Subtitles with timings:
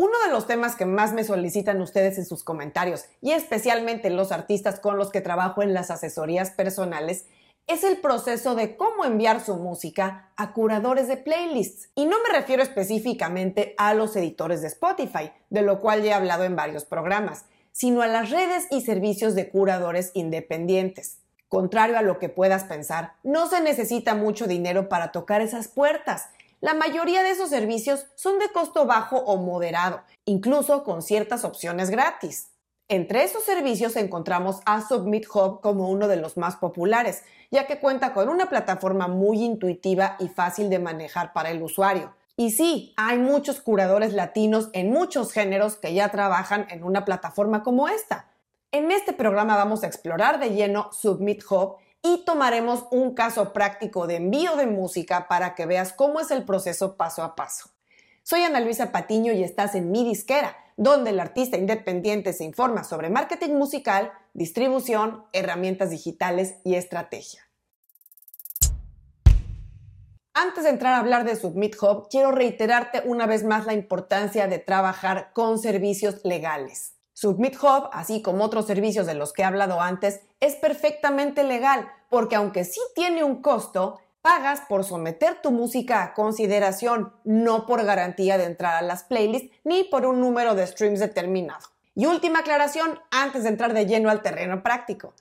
[0.00, 4.32] Uno de los temas que más me solicitan ustedes en sus comentarios, y especialmente los
[4.32, 7.26] artistas con los que trabajo en las asesorías personales,
[7.66, 11.90] es el proceso de cómo enviar su música a curadores de playlists.
[11.94, 16.14] Y no me refiero específicamente a los editores de Spotify, de lo cual ya he
[16.14, 21.18] hablado en varios programas, sino a las redes y servicios de curadores independientes.
[21.46, 26.30] Contrario a lo que puedas pensar, no se necesita mucho dinero para tocar esas puertas.
[26.60, 31.88] La mayoría de esos servicios son de costo bajo o moderado, incluso con ciertas opciones
[31.88, 32.50] gratis.
[32.86, 37.78] Entre esos servicios encontramos a Submit Hub como uno de los más populares, ya que
[37.78, 42.14] cuenta con una plataforma muy intuitiva y fácil de manejar para el usuario.
[42.36, 47.62] Y sí, hay muchos curadores latinos en muchos géneros que ya trabajan en una plataforma
[47.62, 48.28] como esta.
[48.70, 54.06] En este programa vamos a explorar de lleno Submit Hub y tomaremos un caso práctico
[54.06, 57.70] de envío de música para que veas cómo es el proceso paso a paso.
[58.22, 62.84] Soy Ana Luisa Patiño y estás en Mi Disquera, donde el artista independiente se informa
[62.84, 67.42] sobre marketing musical, distribución, herramientas digitales y estrategia.
[70.32, 74.46] Antes de entrar a hablar de Submit Hub, quiero reiterarte una vez más la importancia
[74.46, 76.94] de trabajar con servicios legales.
[77.20, 81.92] Submit Hub, así como otros servicios de los que he hablado antes, es perfectamente legal
[82.08, 87.84] porque aunque sí tiene un costo, pagas por someter tu música a consideración, no por
[87.84, 91.66] garantía de entrar a las playlists ni por un número de streams determinado.
[91.94, 95.12] Y última aclaración antes de entrar de lleno al terreno práctico.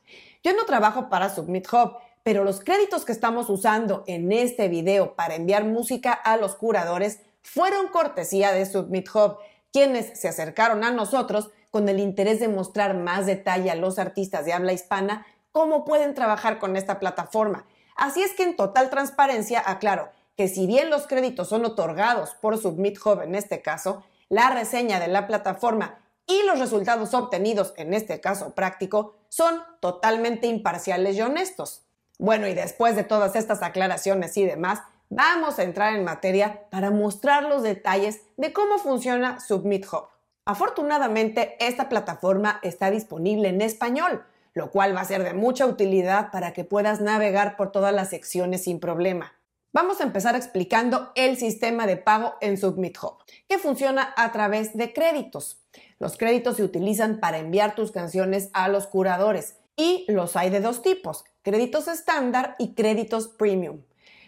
[0.42, 5.16] Yo no trabajo para Submit Hub, pero los créditos que estamos usando en este video
[5.16, 9.40] para enviar música a los curadores fueron cortesía de Submit Hub,
[9.74, 14.46] quienes se acercaron a nosotros con el interés de mostrar más detalle a los artistas
[14.46, 17.66] de habla hispana cómo pueden trabajar con esta plataforma.
[17.96, 22.58] Así es que en total transparencia aclaro que si bien los créditos son otorgados por
[22.58, 27.94] Submit Hub en este caso, la reseña de la plataforma y los resultados obtenidos en
[27.94, 31.82] este caso práctico son totalmente imparciales y honestos.
[32.20, 34.80] Bueno, y después de todas estas aclaraciones y demás,
[35.10, 40.08] vamos a entrar en materia para mostrar los detalles de cómo funciona Submit Hub.
[40.50, 44.24] Afortunadamente, esta plataforma está disponible en español,
[44.56, 48.10] lo cual va a ser de mucha utilidad para que puedas navegar por todas las
[48.10, 49.32] secciones sin problema.
[49.74, 54.76] Vamos a empezar explicando el sistema de pago en Submit Hub, que funciona a través
[54.76, 55.62] de créditos.
[56.00, 60.62] Los créditos se utilizan para enviar tus canciones a los curadores y los hay de
[60.62, 63.84] dos tipos, créditos estándar y créditos premium.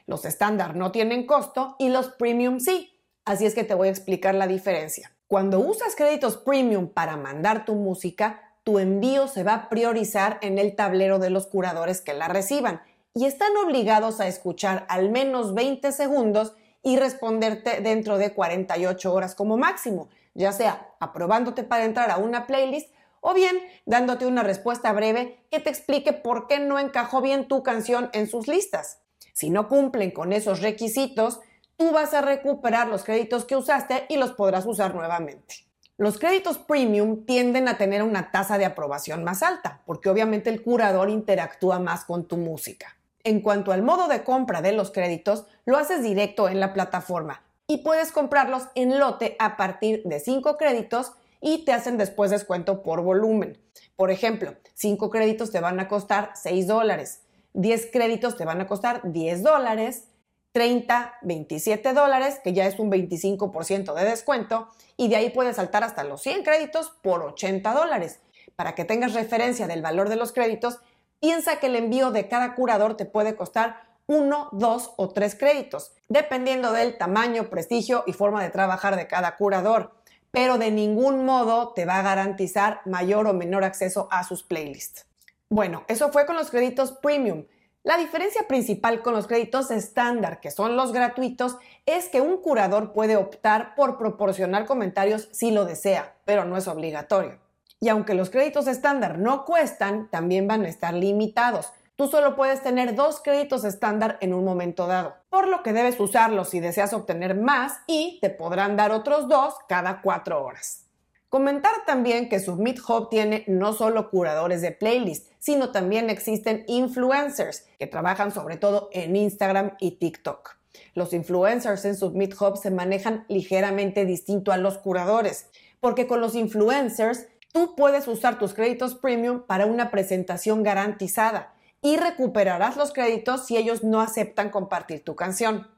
[0.05, 2.93] Los estándar no tienen costo y los premium sí,
[3.25, 5.11] así es que te voy a explicar la diferencia.
[5.31, 10.57] Cuando usas créditos premium para mandar tu música, tu envío se va a priorizar en
[10.57, 12.81] el tablero de los curadores que la reciban
[13.13, 16.53] y están obligados a escuchar al menos 20 segundos
[16.83, 22.45] y responderte dentro de 48 horas como máximo, ya sea aprobándote para entrar a una
[22.45, 23.55] playlist o bien
[23.85, 28.27] dándote una respuesta breve que te explique por qué no encajó bien tu canción en
[28.27, 28.99] sus listas.
[29.31, 31.39] Si no cumplen con esos requisitos,
[31.81, 35.65] tú vas a recuperar los créditos que usaste y los podrás usar nuevamente.
[35.97, 40.61] Los créditos premium tienden a tener una tasa de aprobación más alta, porque obviamente el
[40.61, 42.97] curador interactúa más con tu música.
[43.23, 47.41] En cuanto al modo de compra de los créditos, lo haces directo en la plataforma
[47.65, 52.83] y puedes comprarlos en lote a partir de 5 créditos y te hacen después descuento
[52.83, 53.57] por volumen.
[53.95, 57.21] Por ejemplo, 5 créditos te van a costar 6 dólares,
[57.53, 60.10] 10 créditos te van a costar 10 dólares
[60.51, 65.83] 30, 27 dólares, que ya es un 25% de descuento, y de ahí puedes saltar
[65.83, 68.19] hasta los 100 créditos por 80 dólares.
[68.55, 70.79] Para que tengas referencia del valor de los créditos,
[71.19, 75.93] piensa que el envío de cada curador te puede costar 1, 2 o 3 créditos,
[76.09, 79.93] dependiendo del tamaño, prestigio y forma de trabajar de cada curador,
[80.31, 85.05] pero de ningún modo te va a garantizar mayor o menor acceso a sus playlists.
[85.49, 87.45] Bueno, eso fue con los créditos premium.
[87.83, 92.93] La diferencia principal con los créditos estándar, que son los gratuitos, es que un curador
[92.93, 97.39] puede optar por proporcionar comentarios si lo desea, pero no es obligatorio.
[97.79, 101.73] Y aunque los créditos estándar no cuestan, también van a estar limitados.
[101.95, 105.99] Tú solo puedes tener dos créditos estándar en un momento dado, por lo que debes
[105.99, 110.90] usarlos si deseas obtener más y te podrán dar otros dos cada cuatro horas.
[111.31, 117.67] Comentar también que Submit Hub tiene no solo curadores de playlist, sino también existen influencers
[117.79, 120.57] que trabajan sobre todo en Instagram y TikTok.
[120.93, 125.47] Los influencers en Submit Hub se manejan ligeramente distinto a los curadores,
[125.79, 131.95] porque con los influencers tú puedes usar tus créditos premium para una presentación garantizada y
[131.95, 135.69] recuperarás los créditos si ellos no aceptan compartir tu canción.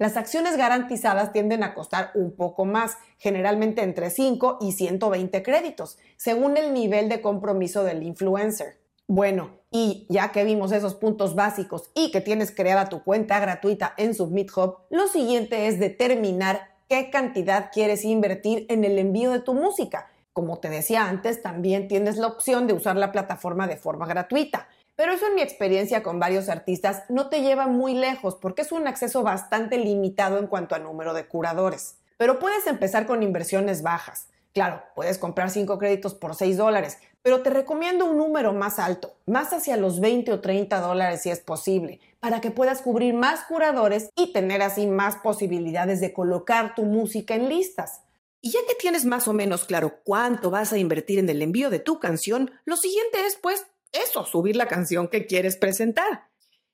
[0.00, 5.98] Las acciones garantizadas tienden a costar un poco más, generalmente entre 5 y 120 créditos,
[6.16, 8.80] según el nivel de compromiso del influencer.
[9.06, 13.92] Bueno, y ya que vimos esos puntos básicos y que tienes creada tu cuenta gratuita
[13.98, 19.40] en Submit Hub, lo siguiente es determinar qué cantidad quieres invertir en el envío de
[19.40, 20.08] tu música.
[20.32, 24.66] Como te decía antes, también tienes la opción de usar la plataforma de forma gratuita.
[25.00, 28.70] Pero eso en mi experiencia con varios artistas no te lleva muy lejos porque es
[28.70, 31.96] un acceso bastante limitado en cuanto a número de curadores.
[32.18, 34.28] Pero puedes empezar con inversiones bajas.
[34.52, 39.14] Claro, puedes comprar 5 créditos por 6 dólares, pero te recomiendo un número más alto,
[39.24, 43.44] más hacia los 20 o 30 dólares si es posible, para que puedas cubrir más
[43.44, 48.02] curadores y tener así más posibilidades de colocar tu música en listas.
[48.42, 51.70] Y ya que tienes más o menos claro cuánto vas a invertir en el envío
[51.70, 56.28] de tu canción, lo siguiente es pues eso, subir la canción que quieres presentar.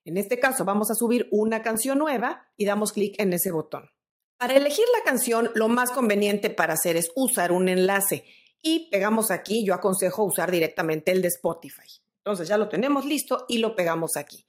[0.05, 3.91] En este caso vamos a subir una canción nueva y damos clic en ese botón.
[4.39, 8.25] Para elegir la canción, lo más conveniente para hacer es usar un enlace
[8.63, 11.89] y pegamos aquí, yo aconsejo usar directamente el de Spotify.
[12.19, 14.47] Entonces ya lo tenemos listo y lo pegamos aquí.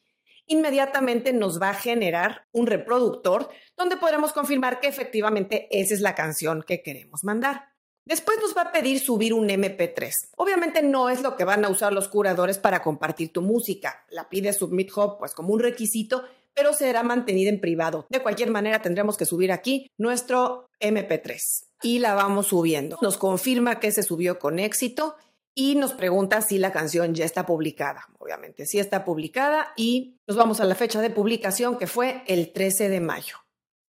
[0.48, 6.16] Inmediatamente nos va a generar un reproductor donde podremos confirmar que efectivamente esa es la
[6.16, 7.77] canción que queremos mandar.
[8.08, 10.14] Después nos va a pedir subir un MP3.
[10.38, 14.06] Obviamente no es lo que van a usar los curadores para compartir tu música.
[14.10, 16.24] La pide Submit Hub pues como un requisito,
[16.54, 18.06] pero será mantenida en privado.
[18.10, 21.38] De cualquier manera tendremos que subir aquí nuestro MP3
[21.84, 22.98] y la vamos subiendo.
[23.02, 25.18] Nos confirma que se subió con éxito
[25.54, 28.08] y nos pregunta si la canción ya está publicada.
[28.20, 32.54] Obviamente sí está publicada y nos vamos a la fecha de publicación que fue el
[32.54, 33.36] 13 de mayo.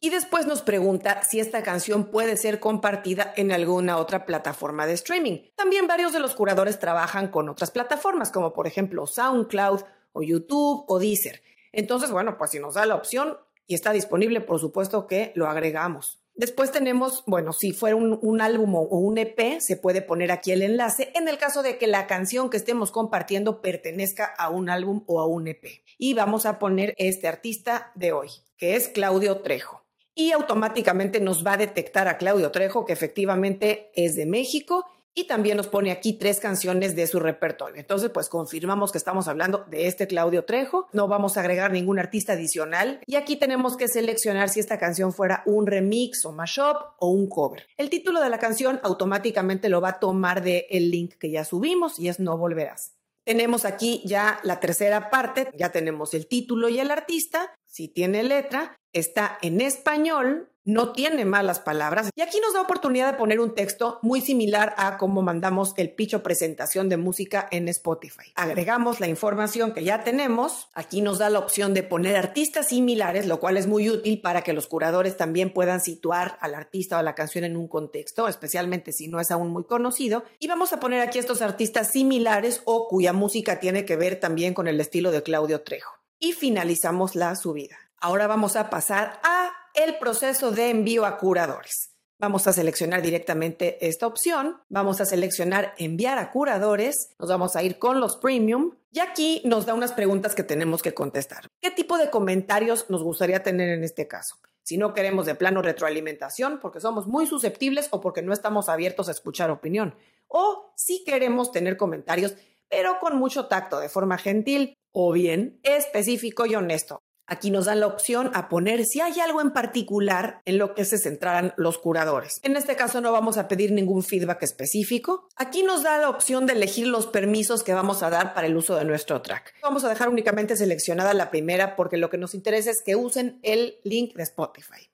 [0.01, 4.93] Y después nos pregunta si esta canción puede ser compartida en alguna otra plataforma de
[4.93, 5.39] streaming.
[5.57, 9.81] También varios de los curadores trabajan con otras plataformas, como por ejemplo SoundCloud
[10.13, 11.43] o YouTube o Deezer.
[11.73, 15.49] Entonces, bueno, pues si nos da la opción y está disponible, por supuesto que lo
[15.49, 16.21] agregamos.
[16.37, 20.53] Después tenemos, bueno, si fuera un, un, álbum o un EP, se puede poner aquí
[20.53, 24.71] el enlace en el caso de que la canción que estemos compartiendo pertenezca a un
[24.71, 25.83] álbum o a un EP.
[25.99, 29.88] Y vamos a poner este artista de hoy, que es Claudio Trejo
[30.19, 34.85] y automáticamente nos va a detectar a Claudio Trejo que efectivamente es de México
[35.15, 37.77] y también nos pone aquí tres canciones de su repertorio.
[37.77, 40.89] Entonces, pues confirmamos que estamos hablando de este Claudio Trejo.
[40.93, 43.01] No vamos a agregar ningún artista adicional.
[43.07, 47.29] Y aquí tenemos que seleccionar si esta canción fuera un remix o mashup o un
[47.29, 47.67] cover.
[47.77, 51.45] El título de la canción automáticamente lo va a tomar del el link que ya
[51.45, 52.98] subimos y es No Volverás.
[53.29, 58.23] Tenemos aquí ya la tercera parte, ya tenemos el título y el artista, si tiene
[58.23, 62.11] letra, está en español, no tiene malas palabras.
[62.15, 65.95] Y aquí nos da oportunidad de poner un texto muy similar a cómo mandamos el
[65.95, 68.33] picho presentación de música en Spotify.
[68.35, 70.69] Agregamos la información que ya tenemos.
[70.75, 74.43] Aquí nos da la opción de poner artistas similares, lo cual es muy útil para
[74.43, 78.29] que los curadores también puedan situar al artista o a la canción en un contexto,
[78.29, 80.25] especialmente si no es aún muy conocido.
[80.39, 84.53] Y vamos a poner aquí estos artistas similares o cuya música tiene que ver también
[84.53, 87.77] con el estilo de Claudio Trejo y finalizamos la subida.
[88.01, 89.51] Ahora vamos a pasar a
[89.85, 91.95] el proceso de envío a curadores.
[92.19, 97.63] Vamos a seleccionar directamente esta opción, vamos a seleccionar enviar a curadores, nos vamos a
[97.63, 101.47] ir con los premium y aquí nos da unas preguntas que tenemos que contestar.
[101.61, 104.35] ¿Qué tipo de comentarios nos gustaría tener en este caso?
[104.65, 109.09] Si no queremos de plano retroalimentación porque somos muy susceptibles o porque no estamos abiertos
[109.09, 109.95] a escuchar opinión.
[110.27, 112.35] O si queremos tener comentarios
[112.69, 117.01] pero con mucho tacto, de forma gentil o bien específico y honesto.
[117.31, 120.87] Aquí nos dan la opción a poner si hay algo en particular en lo que
[120.87, 122.41] se centraran los curadores.
[122.43, 125.29] En este caso no vamos a pedir ningún feedback específico.
[125.37, 128.57] Aquí nos da la opción de elegir los permisos que vamos a dar para el
[128.57, 129.55] uso de nuestro track.
[129.63, 133.39] Vamos a dejar únicamente seleccionada la primera porque lo que nos interesa es que usen
[133.43, 134.91] el link de Spotify.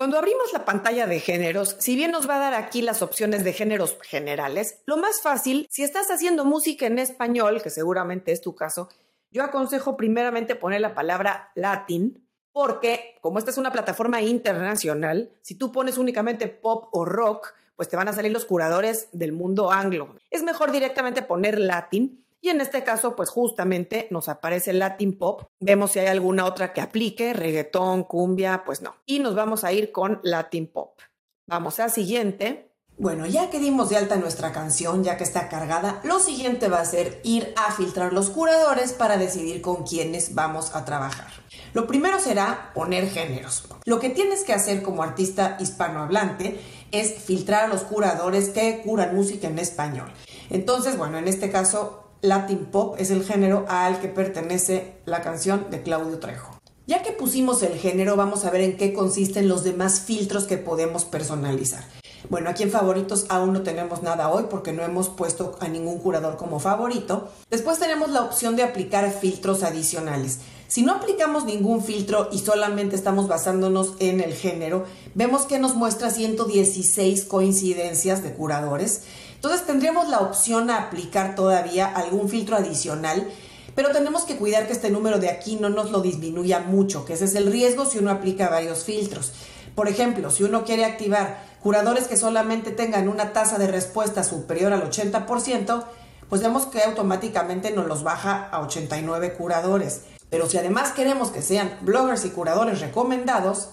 [0.00, 3.44] Cuando abrimos la pantalla de géneros, si bien nos va a dar aquí las opciones
[3.44, 8.40] de géneros generales, lo más fácil, si estás haciendo música en español, que seguramente es
[8.40, 8.88] tu caso,
[9.30, 15.54] yo aconsejo primeramente poner la palabra Latin, porque como esta es una plataforma internacional, si
[15.54, 19.70] tú pones únicamente pop o rock, pues te van a salir los curadores del mundo
[19.70, 20.16] anglo.
[20.30, 25.42] Es mejor directamente poner Latin y en este caso, pues justamente nos aparece Latin Pop.
[25.60, 28.96] Vemos si hay alguna otra que aplique, reggaetón, cumbia, pues no.
[29.04, 30.98] Y nos vamos a ir con Latin Pop.
[31.46, 32.69] Vamos a siguiente.
[33.00, 36.82] Bueno, ya que dimos de alta nuestra canción, ya que está cargada, lo siguiente va
[36.82, 41.28] a ser ir a filtrar los curadores para decidir con quiénes vamos a trabajar.
[41.72, 43.64] Lo primero será poner géneros.
[43.86, 46.60] Lo que tienes que hacer como artista hispanohablante
[46.92, 50.12] es filtrar a los curadores que curan música en español.
[50.50, 55.70] Entonces, bueno, en este caso Latin Pop es el género al que pertenece la canción
[55.70, 56.60] de Claudio Trejo.
[56.86, 60.58] Ya que pusimos el género, vamos a ver en qué consisten los demás filtros que
[60.58, 61.84] podemos personalizar.
[62.28, 65.98] Bueno, aquí en favoritos aún no tenemos nada hoy porque no hemos puesto a ningún
[65.98, 67.30] curador como favorito.
[67.50, 70.40] Después tenemos la opción de aplicar filtros adicionales.
[70.68, 74.84] Si no aplicamos ningún filtro y solamente estamos basándonos en el género,
[75.14, 79.02] vemos que nos muestra 116 coincidencias de curadores.
[79.34, 83.26] Entonces tendríamos la opción a aplicar todavía algún filtro adicional,
[83.74, 87.14] pero tenemos que cuidar que este número de aquí no nos lo disminuya mucho, que
[87.14, 89.32] ese es el riesgo si uno aplica varios filtros.
[89.74, 94.72] Por ejemplo, si uno quiere activar curadores que solamente tengan una tasa de respuesta superior
[94.72, 95.84] al 80%,
[96.28, 100.02] pues vemos que automáticamente nos los baja a 89 curadores.
[100.30, 103.70] Pero si además queremos que sean bloggers y curadores recomendados,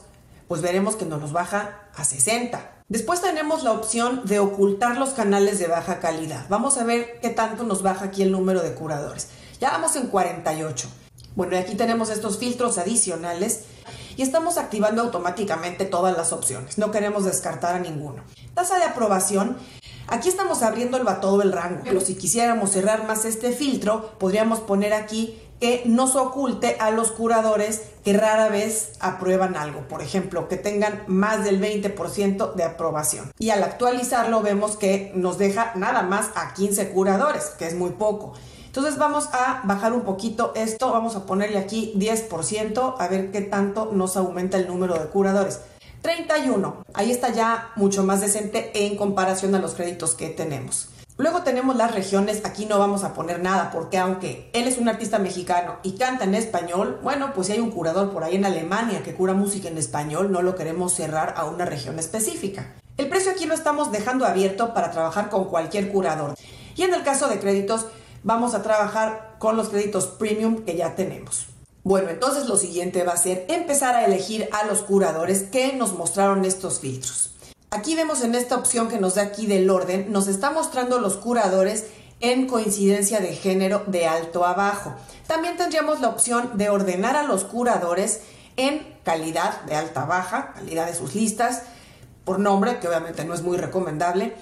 [0.48, 2.78] pues veremos que nos los baja a 60.
[2.90, 6.46] Después tenemos la opción de ocultar los canales de baja calidad.
[6.50, 9.28] Vamos a ver qué tanto nos baja aquí el número de curadores.
[9.60, 10.88] Ya vamos en 48.
[11.36, 13.66] Bueno, y aquí tenemos estos filtros adicionales
[14.18, 16.78] y estamos activando automáticamente todas las opciones.
[16.78, 18.24] No queremos descartar a ninguno.
[18.54, 19.58] Tasa de aprobación.
[20.08, 24.94] Aquí estamos abriendo todo el rango, pero si quisiéramos cerrar más este filtro, podríamos poner
[24.94, 30.56] aquí que nos oculte a los curadores que rara vez aprueban algo, por ejemplo, que
[30.56, 33.32] tengan más del 20% de aprobación.
[33.38, 37.92] Y al actualizarlo vemos que nos deja nada más a 15 curadores, que es muy
[37.92, 38.34] poco.
[38.78, 43.42] Entonces vamos a bajar un poquito esto, vamos a ponerle aquí 10%, a ver qué
[43.42, 45.62] tanto nos aumenta el número de curadores.
[46.04, 50.90] 31, ahí está ya mucho más decente en comparación a los créditos que tenemos.
[51.18, 54.90] Luego tenemos las regiones, aquí no vamos a poner nada porque aunque él es un
[54.90, 58.46] artista mexicano y canta en español, bueno, pues si hay un curador por ahí en
[58.46, 62.76] Alemania que cura música en español, no lo queremos cerrar a una región específica.
[62.98, 66.36] El precio aquí lo estamos dejando abierto para trabajar con cualquier curador.
[66.76, 67.88] Y en el caso de créditos,
[68.24, 71.48] vamos a trabajar con los créditos premium que ya tenemos.
[71.84, 75.94] Bueno, entonces lo siguiente va a ser empezar a elegir a los curadores que nos
[75.94, 77.32] mostraron estos filtros.
[77.70, 81.18] Aquí vemos en esta opción que nos da aquí del orden, nos está mostrando los
[81.18, 81.86] curadores
[82.20, 84.96] en coincidencia de género de alto a bajo.
[85.28, 88.22] También tendríamos la opción de ordenar a los curadores
[88.56, 91.64] en calidad de alta a baja, calidad de sus listas,
[92.26, 94.36] por nombre, que obviamente no es muy recomendable,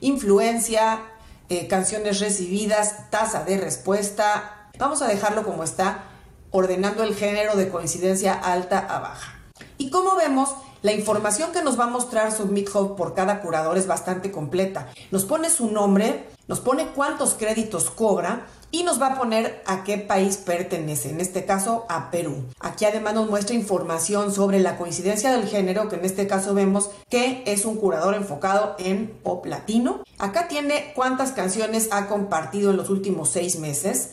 [0.00, 1.00] influencia,
[1.50, 4.68] eh, canciones recibidas, tasa de respuesta.
[4.78, 6.04] Vamos a dejarlo como está,
[6.52, 9.34] ordenando el género de coincidencia alta a baja.
[9.76, 13.76] Y como vemos, la información que nos va a mostrar Submit Hub por cada curador
[13.76, 14.88] es bastante completa.
[15.10, 19.84] Nos pone su nombre, nos pone cuántos créditos cobra y nos va a poner a
[19.84, 22.44] qué país pertenece, en este caso a Perú.
[22.60, 26.90] Aquí además nos muestra información sobre la coincidencia del género, que en este caso vemos
[27.10, 30.02] que es un curador enfocado en pop latino.
[30.18, 34.10] Acá tiene cuántas canciones ha compartido en los últimos seis meses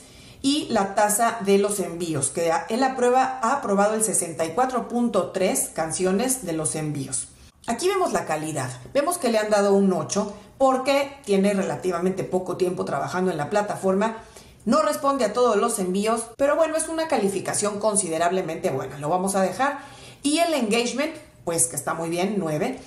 [0.47, 6.53] y la tasa de los envíos, que él aprueba, ha aprobado el 64.3 canciones de
[6.53, 7.27] los envíos.
[7.65, 8.69] Aquí vemos la calidad.
[8.93, 13.49] Vemos que le han dado un 8 porque tiene relativamente poco tiempo trabajando en la
[13.49, 14.19] plataforma.
[14.63, 18.97] No responde a todos los envíos, pero bueno, es una calificación considerablemente buena.
[18.99, 19.79] Lo vamos a dejar.
[20.23, 21.13] Y el engagement,
[21.43, 22.79] pues que está muy bien, 9.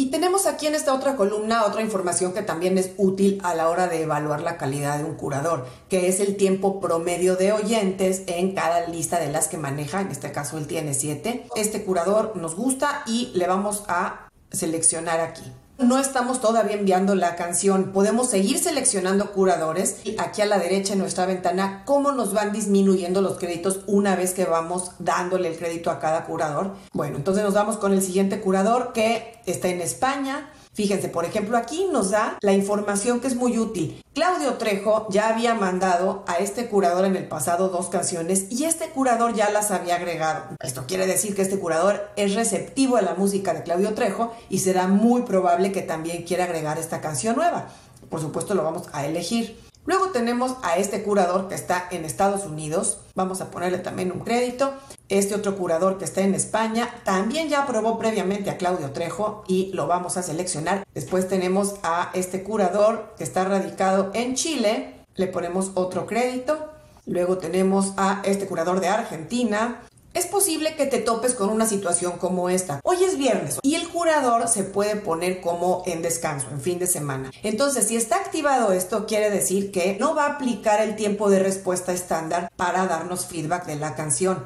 [0.00, 3.68] Y tenemos aquí en esta otra columna otra información que también es útil a la
[3.68, 8.22] hora de evaluar la calidad de un curador, que es el tiempo promedio de oyentes
[8.26, 11.48] en cada lista de las que maneja, en este caso él tiene 7.
[11.54, 17.36] Este curador nos gusta y le vamos a seleccionar aquí no estamos todavía enviando la
[17.36, 17.92] canción.
[17.92, 19.98] Podemos seguir seleccionando curadores.
[20.04, 24.16] Y aquí a la derecha en nuestra ventana, cómo nos van disminuyendo los créditos una
[24.16, 26.74] vez que vamos dándole el crédito a cada curador.
[26.92, 30.50] Bueno, entonces nos vamos con el siguiente curador que está en España.
[30.80, 34.02] Fíjense, por ejemplo, aquí nos da la información que es muy útil.
[34.14, 38.88] Claudio Trejo ya había mandado a este curador en el pasado dos canciones y este
[38.88, 40.56] curador ya las había agregado.
[40.62, 44.60] Esto quiere decir que este curador es receptivo a la música de Claudio Trejo y
[44.60, 47.68] será muy probable que también quiera agregar esta canción nueva.
[48.08, 49.69] Por supuesto, lo vamos a elegir.
[49.90, 52.98] Luego tenemos a este curador que está en Estados Unidos.
[53.16, 54.72] Vamos a ponerle también un crédito.
[55.08, 59.72] Este otro curador que está en España también ya aprobó previamente a Claudio Trejo y
[59.72, 60.86] lo vamos a seleccionar.
[60.94, 64.94] Después tenemos a este curador que está radicado en Chile.
[65.16, 66.70] Le ponemos otro crédito.
[67.06, 69.80] Luego tenemos a este curador de Argentina.
[70.12, 72.80] Es posible que te topes con una situación como esta.
[72.82, 76.88] Hoy es viernes y el curador se puede poner como en descanso, en fin de
[76.88, 77.30] semana.
[77.44, 81.38] Entonces, si está activado esto, quiere decir que no va a aplicar el tiempo de
[81.38, 84.44] respuesta estándar para darnos feedback de la canción.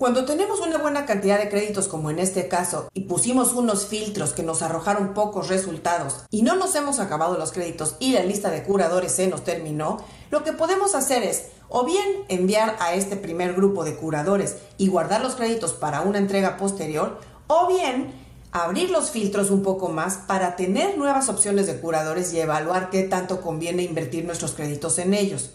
[0.00, 4.32] Cuando tenemos una buena cantidad de créditos como en este caso y pusimos unos filtros
[4.32, 8.50] que nos arrojaron pocos resultados y no nos hemos acabado los créditos y la lista
[8.50, 9.98] de curadores se nos terminó,
[10.30, 14.88] lo que podemos hacer es o bien enviar a este primer grupo de curadores y
[14.88, 18.14] guardar los créditos para una entrega posterior o bien
[18.52, 23.02] abrir los filtros un poco más para tener nuevas opciones de curadores y evaluar qué
[23.02, 25.50] tanto conviene invertir nuestros créditos en ellos.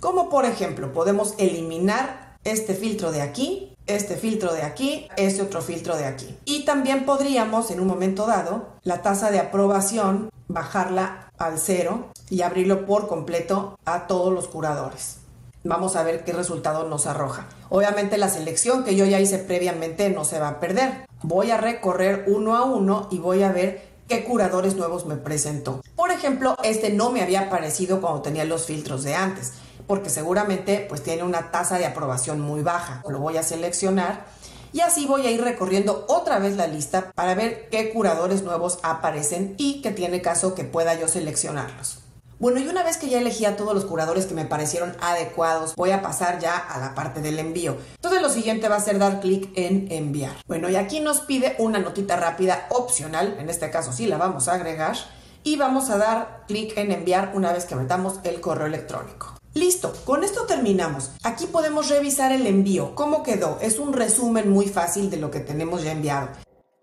[0.00, 5.62] Como por ejemplo, podemos eliminar este filtro de aquí este filtro de aquí, este otro
[5.62, 6.38] filtro de aquí.
[6.44, 12.42] Y también podríamos, en un momento dado, la tasa de aprobación, bajarla al cero y
[12.42, 15.16] abrirlo por completo a todos los curadores.
[15.62, 17.46] Vamos a ver qué resultado nos arroja.
[17.68, 21.06] Obviamente la selección que yo ya hice previamente no se va a perder.
[21.22, 25.82] Voy a recorrer uno a uno y voy a ver qué curadores nuevos me presentó.
[25.94, 29.52] Por ejemplo, este no me había aparecido cuando tenía los filtros de antes
[29.90, 33.02] porque seguramente pues tiene una tasa de aprobación muy baja.
[33.08, 34.24] Lo voy a seleccionar
[34.72, 38.78] y así voy a ir recorriendo otra vez la lista para ver qué curadores nuevos
[38.84, 41.98] aparecen y que tiene caso que pueda yo seleccionarlos.
[42.38, 45.74] Bueno, y una vez que ya elegí a todos los curadores que me parecieron adecuados,
[45.74, 47.76] voy a pasar ya a la parte del envío.
[47.96, 50.36] Entonces lo siguiente va a ser dar clic en enviar.
[50.46, 54.46] Bueno, y aquí nos pide una notita rápida opcional, en este caso sí la vamos
[54.46, 54.96] a agregar,
[55.42, 59.39] y vamos a dar clic en enviar una vez que metamos el correo electrónico.
[59.54, 61.10] Listo, con esto terminamos.
[61.24, 62.94] Aquí podemos revisar el envío.
[62.94, 63.58] ¿Cómo quedó?
[63.60, 66.28] Es un resumen muy fácil de lo que tenemos ya enviado.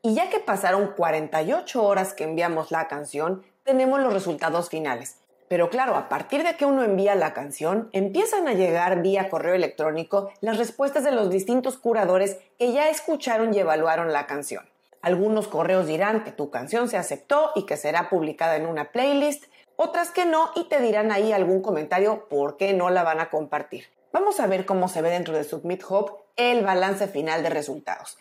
[0.01, 5.15] Y ya que pasaron 48 horas que enviamos la canción, tenemos los resultados finales.
[5.47, 9.53] Pero claro, a partir de que uno envía la canción, empiezan a llegar vía correo
[9.53, 14.65] electrónico las respuestas de los distintos curadores que ya escucharon y evaluaron la canción.
[15.01, 19.45] Algunos correos dirán que tu canción se aceptó y que será publicada en una playlist,
[19.77, 23.29] otras que no y te dirán ahí algún comentario por qué no la van a
[23.29, 23.85] compartir.
[24.11, 28.17] Vamos a ver cómo se ve dentro de Submit Hub el balance final de resultados.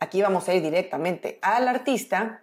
[0.00, 2.42] Aquí vamos a ir directamente al artista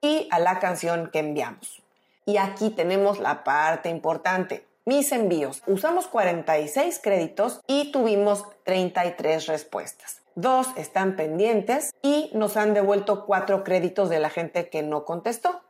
[0.00, 1.82] y a la canción que enviamos.
[2.24, 5.62] Y aquí tenemos la parte importante, mis envíos.
[5.66, 10.22] Usamos 46 créditos y tuvimos 33 respuestas.
[10.36, 15.63] Dos están pendientes y nos han devuelto cuatro créditos de la gente que no contestó.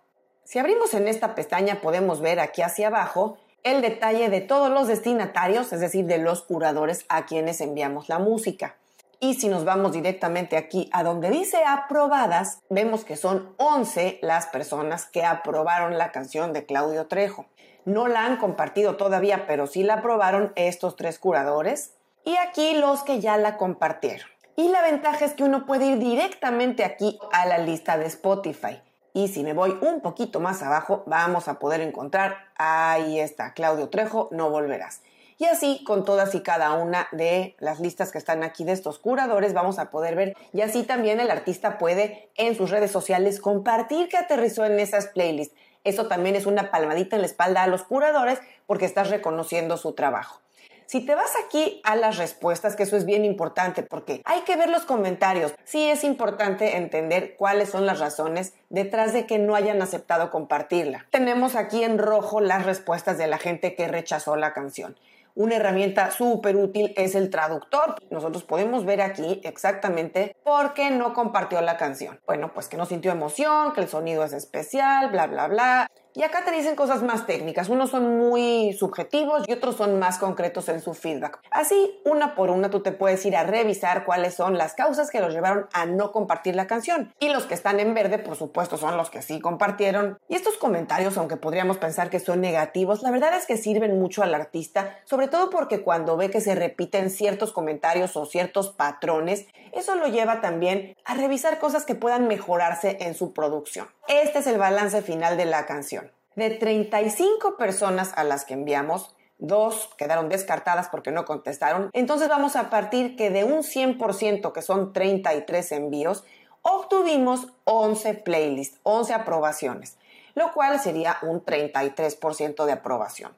[0.44, 4.86] Si abrimos en esta pestaña podemos ver aquí hacia abajo el detalle de todos los
[4.86, 8.76] destinatarios, es decir, de los curadores a quienes enviamos la música.
[9.20, 14.46] Y si nos vamos directamente aquí a donde dice aprobadas, vemos que son 11 las
[14.48, 17.46] personas que aprobaron la canción de Claudio Trejo.
[17.87, 21.92] No la han compartido todavía, pero sí la aprobaron estos tres curadores.
[22.24, 24.28] Y aquí los que ya la compartieron.
[24.57, 28.83] Y la ventaja es que uno puede ir directamente aquí a la lista de Spotify.
[29.16, 33.88] Y si me voy un poquito más abajo, vamos a poder encontrar, ahí está, Claudio
[33.88, 35.03] Trejo, no volverás.
[35.38, 38.98] Y así con todas y cada una de las listas que están aquí de estos
[38.98, 40.37] curadores vamos a poder ver.
[40.53, 45.07] Y así también el artista puede en sus redes sociales compartir que aterrizó en esas
[45.07, 45.57] playlists.
[45.85, 49.92] Eso también es una palmadita en la espalda a los curadores porque estás reconociendo su
[49.92, 50.43] trabajo.
[50.87, 54.57] Si te vas aquí a las respuestas, que eso es bien importante porque hay que
[54.57, 55.55] ver los comentarios.
[55.64, 61.07] Sí es importante entender cuáles son las razones detrás de que no hayan aceptado compartirla.
[61.11, 64.97] Tenemos aquí en rojo las respuestas de la gente que rechazó la canción.
[65.37, 67.97] Una herramienta súper útil es el traductor.
[68.11, 72.20] Nosotros podemos ver aquí exactamente por qué no compartió la canción.
[72.25, 75.90] Bueno, pues que no sintió emoción, que el sonido es especial, bla, bla, bla.
[76.16, 77.68] Y acá te dicen cosas más técnicas.
[77.68, 81.40] Unos son muy subjetivos y otros son más concretos en su feedback.
[81.50, 85.20] Así, una por una, tú te puedes ir a revisar cuáles son las causas que
[85.20, 87.12] los llevaron a no compartir la canción.
[87.18, 90.16] Y los que están en verde, por supuesto, son los que sí compartieron.
[90.29, 94.22] Y estos comentarios, aunque podríamos pensar que son negativos, la verdad es que sirven mucho
[94.22, 99.46] al artista, sobre todo porque cuando ve que se repiten ciertos comentarios o ciertos patrones,
[99.72, 103.88] eso lo lleva también a revisar cosas que puedan mejorarse en su producción.
[104.09, 106.12] Este es el balance final de la canción.
[106.37, 111.88] De 35 personas a las que enviamos, dos quedaron descartadas porque no contestaron.
[111.95, 116.25] Entonces vamos a partir que de un 100%, que son 33 envíos,
[116.61, 119.97] obtuvimos 11 playlists, 11 aprobaciones,
[120.35, 123.35] lo cual sería un 33% de aprobación.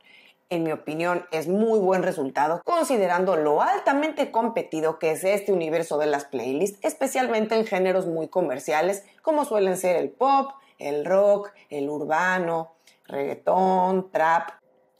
[0.48, 5.98] En mi opinión, es muy buen resultado considerando lo altamente competido que es este universo
[5.98, 11.50] de las playlists, especialmente en géneros muy comerciales como suelen ser el pop, el rock,
[11.68, 12.74] el urbano,
[13.06, 14.50] reggaetón, trap.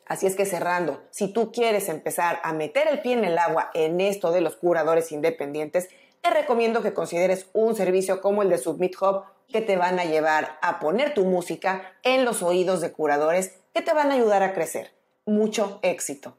[0.05, 3.71] Así es que cerrando, si tú quieres empezar a meter el pie en el agua
[3.73, 5.89] en esto de los curadores independientes,
[6.23, 10.07] te recomiendo que consideres un servicio como el de Submit Hub que te van a
[10.07, 14.43] llevar a poner tu música en los oídos de curadores que te van a ayudar
[14.43, 14.96] a crecer.
[15.29, 16.37] Mucho éxito.